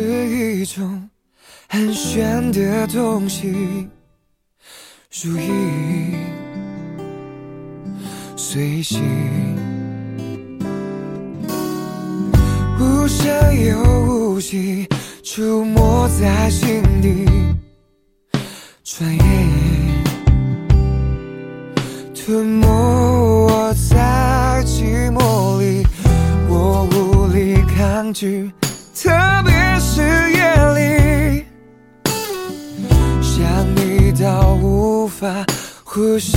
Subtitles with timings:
[0.00, 1.10] 是一种
[1.68, 3.86] 很玄的东西，
[5.22, 6.14] 如影
[8.34, 9.02] 随形，
[12.78, 13.28] 无声
[13.62, 14.88] 又无息，
[15.22, 17.26] 触摸在心底，
[18.82, 20.02] 转眼
[22.14, 25.86] 吞没我在寂寞里，
[26.48, 28.50] 我无力抗拒。
[35.00, 35.46] 无法
[35.82, 36.36] 呼吸，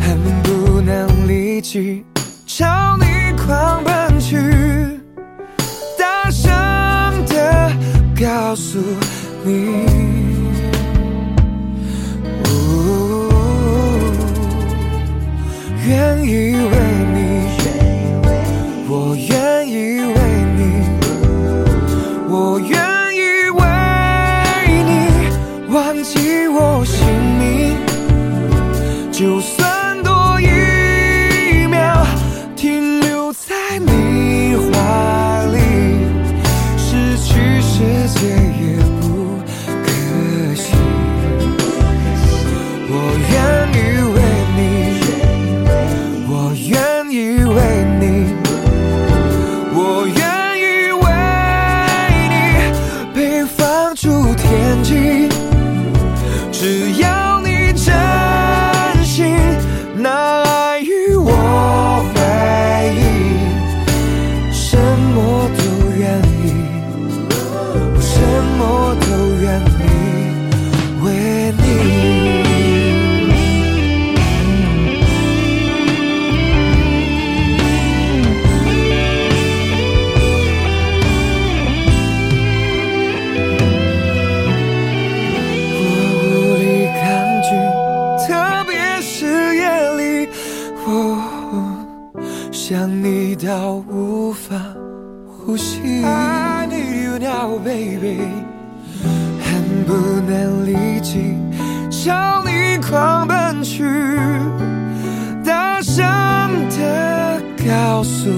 [0.00, 2.04] 恨不能立即
[2.48, 3.04] 朝你
[3.36, 4.36] 狂奔去，
[5.96, 6.50] 大声
[7.26, 7.70] 的
[8.20, 8.80] 告诉
[9.44, 9.86] 你。
[15.86, 16.91] 愿意为。
[92.72, 94.56] 想你到无法
[95.26, 96.02] 呼吸。
[96.02, 98.22] I need you now baby.
[99.44, 99.92] 恨不
[100.26, 101.36] 能立即
[101.90, 103.84] 朝你狂奔去
[105.44, 106.02] 大声
[106.70, 108.30] 的告诉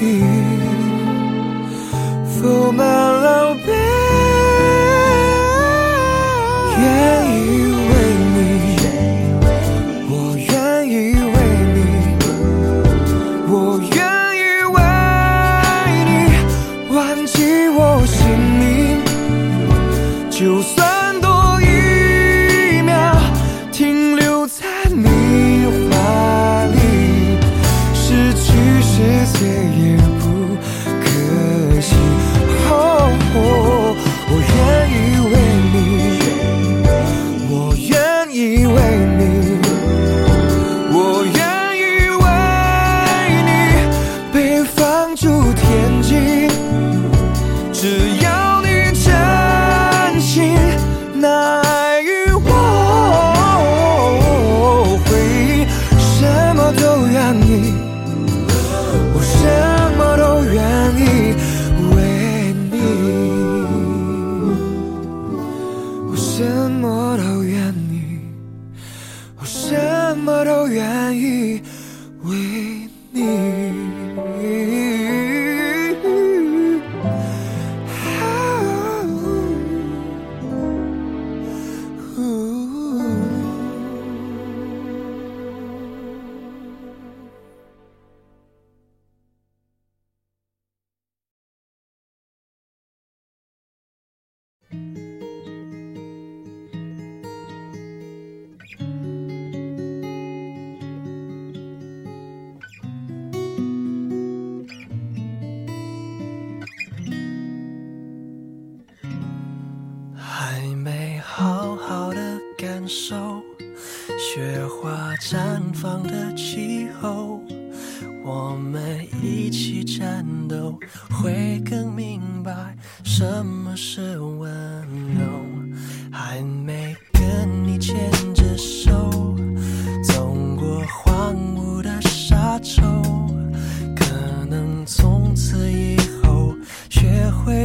[0.00, 0.24] 你。
[2.26, 3.72] 负满楼 baby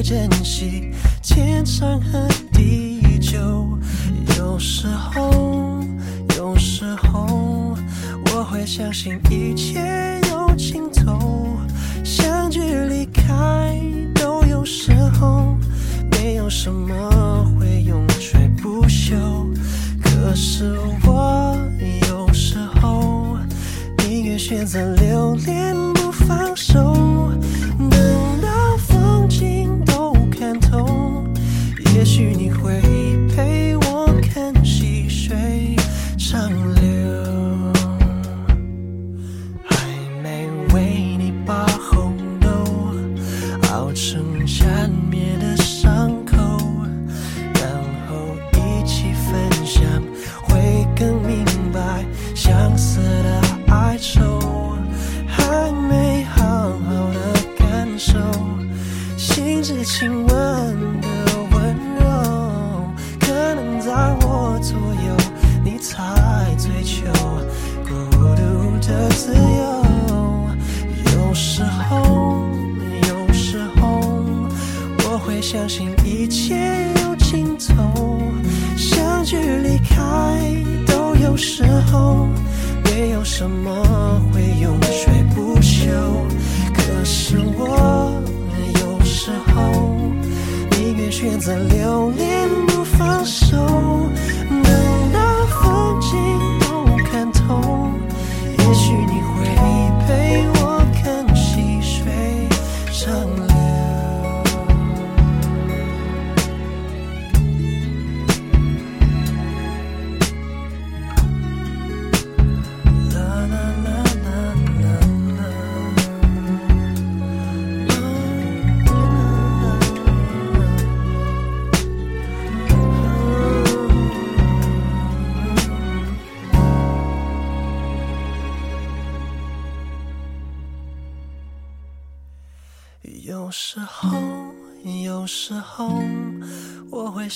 [0.03, 0.91] 珍惜
[1.23, 3.37] 天长和地久
[4.37, 5.83] 有时候
[6.37, 7.75] 有时候
[8.31, 11.57] 我会相信一切有尽头。
[12.03, 13.81] 相聚离开
[14.13, 15.57] 都有时候
[16.11, 19.15] 没有什么会永垂不朽。
[20.03, 21.57] 可是我
[22.07, 23.37] 有时候
[23.99, 25.75] 宁愿选择留恋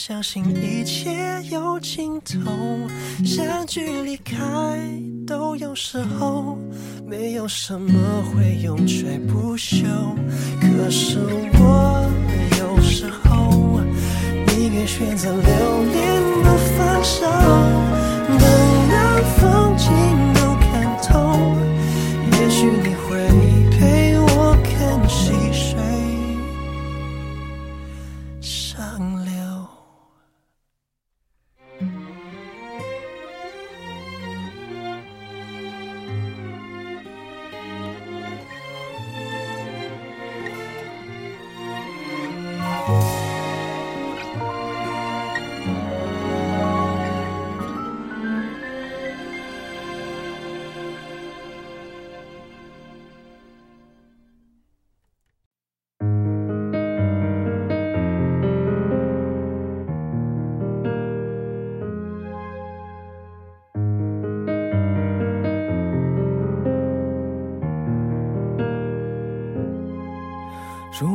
[0.04, 1.12] 相信一切
[1.52, 2.50] 有尽头，
[3.24, 4.36] 相聚离开
[5.28, 6.58] 都有时候，
[7.06, 7.94] 没有什么
[8.24, 9.86] 会永垂不朽。
[10.60, 11.20] 可是
[11.54, 12.10] 我
[12.58, 13.80] 有时候
[14.48, 17.28] 宁愿选择留恋不放手，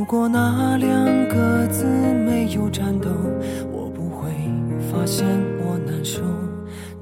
[0.06, 3.10] 果那两个字没有颤抖，
[3.72, 4.30] 我不会
[4.88, 5.26] 发现
[5.58, 6.22] 我难受。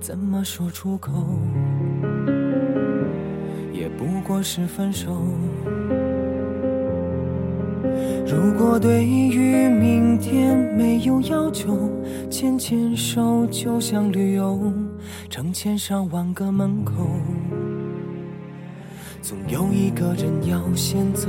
[0.01, 1.13] 怎么说出口，
[3.75, 5.23] 也不过是分手。
[8.27, 11.91] 如果对于明天没有要求，
[12.31, 14.73] 牵牵手就像旅游，
[15.29, 16.93] 成千上万个门口，
[19.21, 21.29] 总有一个人要先走。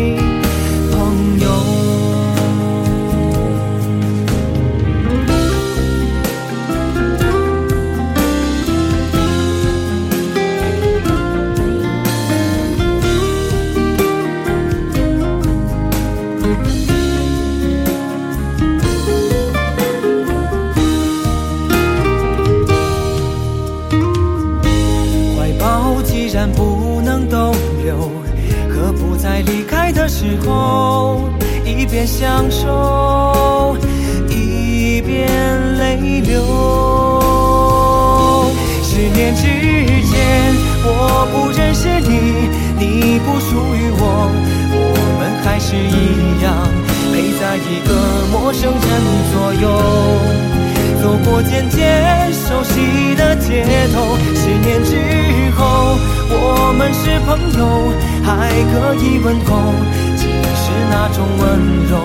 [58.37, 59.73] 还可以问候，
[60.15, 61.43] 只是那种温
[61.89, 61.99] 柔，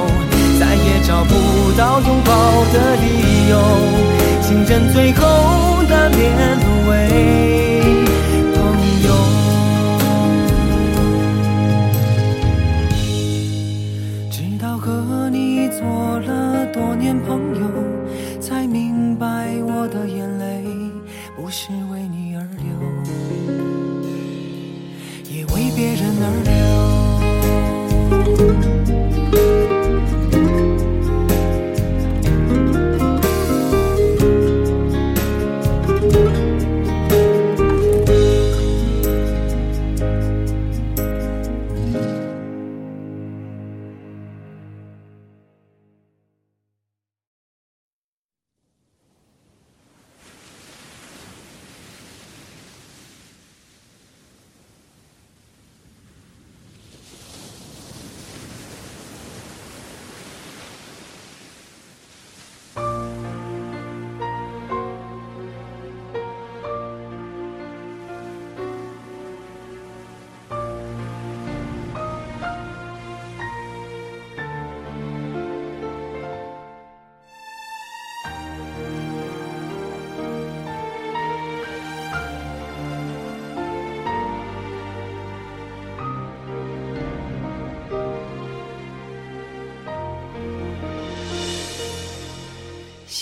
[0.58, 1.32] 再也找不
[1.78, 2.32] 到拥抱
[2.72, 3.52] 的理由。
[4.42, 5.20] 情人最后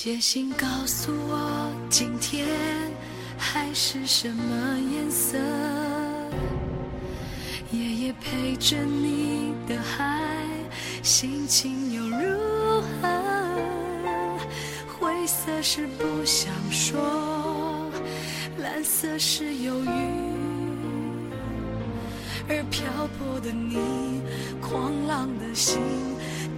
[0.04, 2.46] 写信告诉我，今天
[3.38, 5.38] 海是什么颜色？
[7.72, 10.20] 夜夜陪着你的海，
[11.02, 13.08] 心情又如何？
[15.00, 17.90] 灰色是不想说，
[18.58, 19.88] 蓝色是忧郁，
[22.46, 24.20] 而漂泊的你，
[24.60, 25.80] 狂浪的心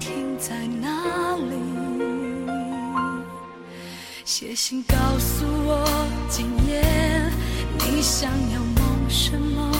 [0.00, 2.15] 停在哪里？
[4.26, 5.86] 写信告诉我，
[6.28, 6.82] 今夜
[7.78, 9.72] 你想要梦什么？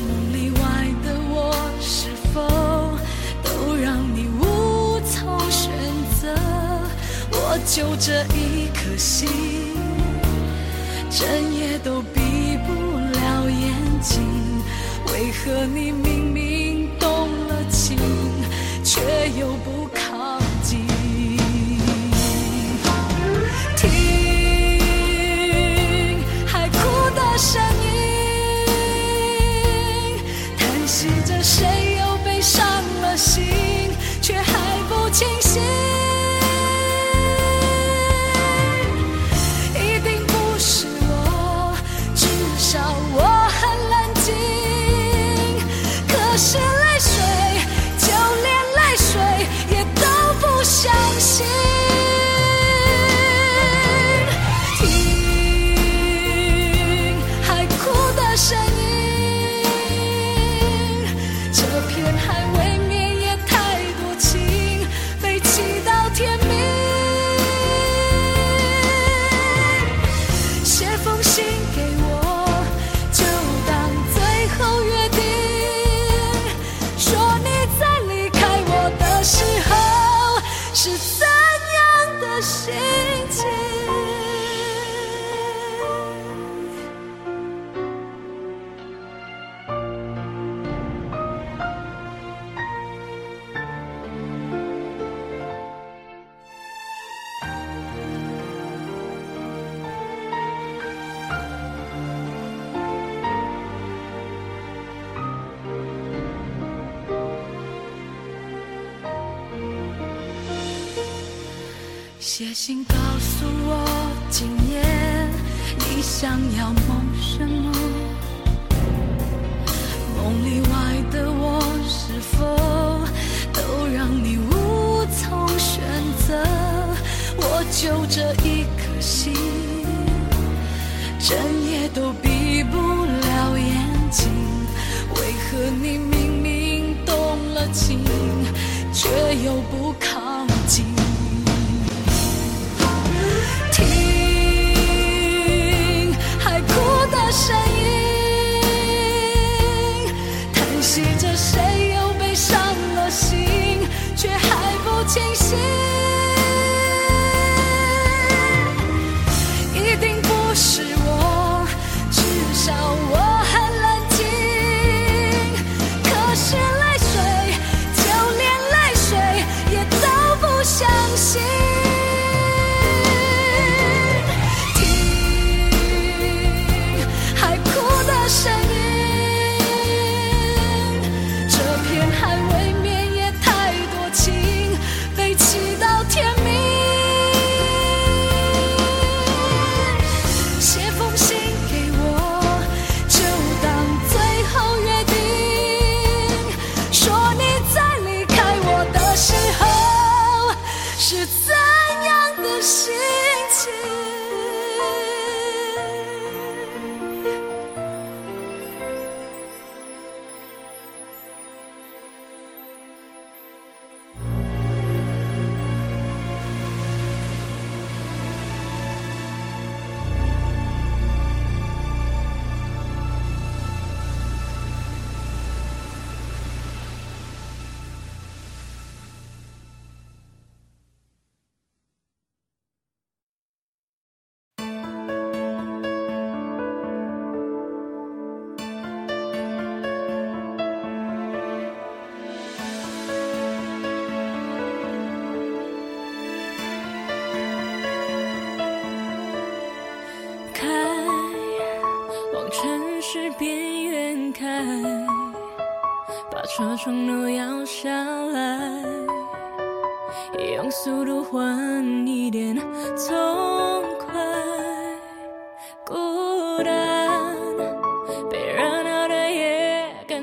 [0.00, 0.58] 梦里外
[1.04, 2.40] 的我，是否
[3.44, 5.70] 都让你无从选
[6.20, 6.34] 择？
[7.30, 9.28] 我就这一颗心，
[11.08, 14.26] 整夜都闭不了眼睛。
[15.12, 16.47] 为何你明明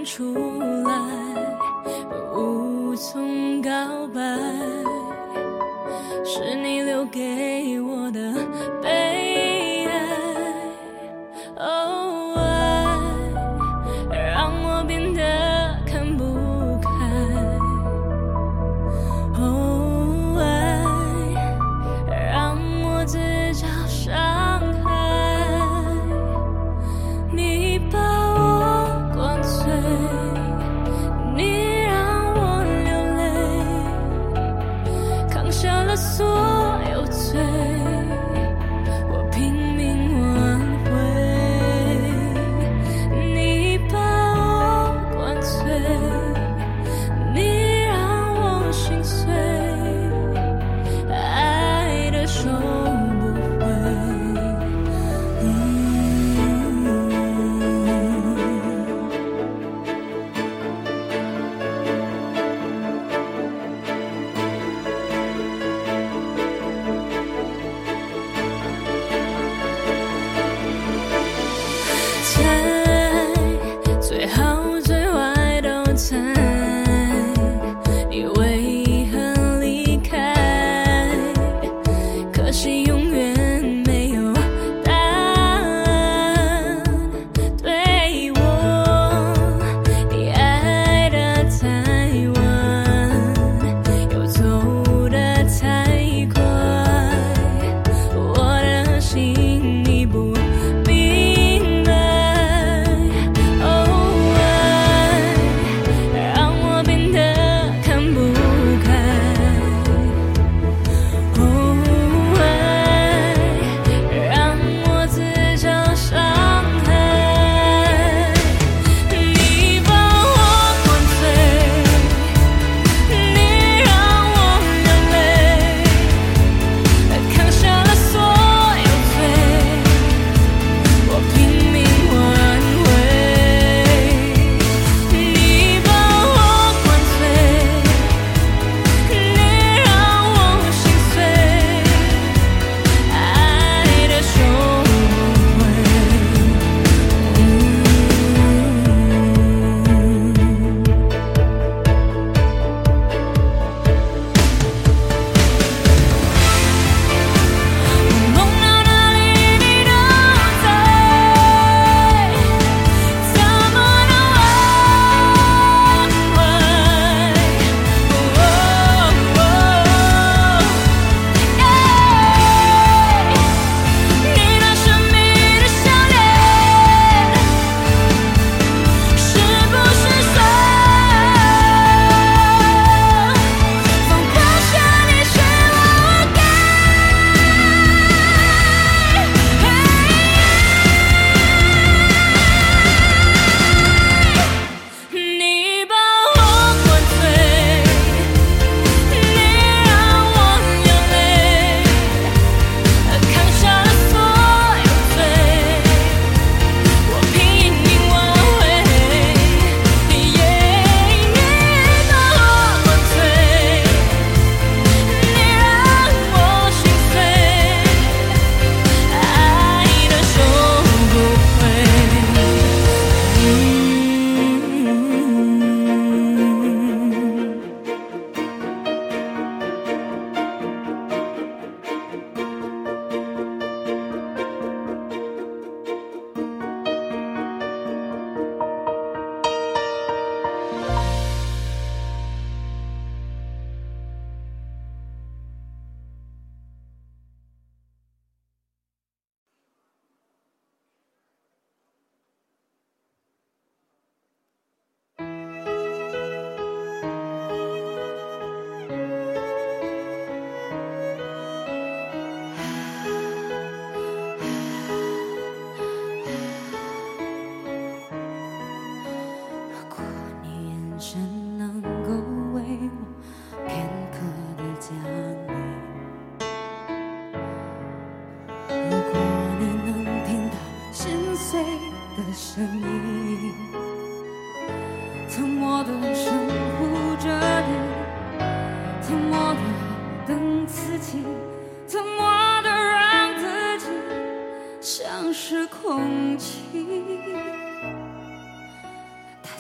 [0.03, 0.33] 出
[0.83, 0.89] 来，
[2.33, 3.24] 无从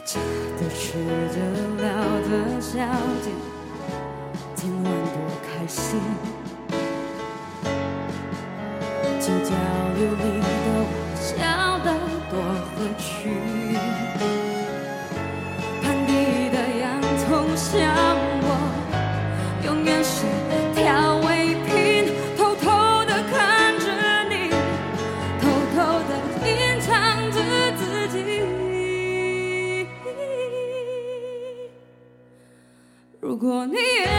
[0.05, 0.19] 假
[0.59, 1.83] 的、吃得、聊
[2.29, 2.77] 的、消
[3.23, 3.33] 遣，
[4.53, 5.99] 今晚多开心。
[9.19, 9.49] 计较
[9.97, 10.87] 有你的我，
[11.17, 11.87] 笑得
[12.29, 12.33] 多
[12.69, 13.64] 合群。
[33.45, 34.14] 如果你。